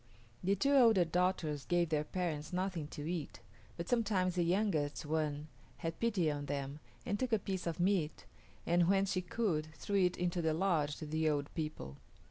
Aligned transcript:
The 0.43 0.55
two 0.55 0.71
older 0.73 1.05
daughters 1.05 1.63
gave 1.63 1.89
their 1.89 2.03
parents 2.03 2.51
nothing 2.51 2.87
to 2.87 3.07
eat, 3.07 3.39
but 3.77 3.87
sometimes 3.87 4.33
the 4.33 4.41
youngest 4.41 5.05
one 5.05 5.47
had 5.77 5.99
pity 5.99 6.31
on 6.31 6.47
them 6.47 6.79
and 7.05 7.19
took 7.19 7.31
a 7.33 7.37
piece 7.37 7.67
of 7.67 7.79
meat 7.79 8.25
and, 8.65 8.89
when 8.89 9.05
she 9.05 9.21
could, 9.21 9.67
threw 9.75 9.97
it 9.97 10.17
into 10.17 10.41
the 10.41 10.55
lodge 10.55 10.95
to 10.97 11.05
the 11.05 11.29
old 11.29 11.53
people. 11.53 11.97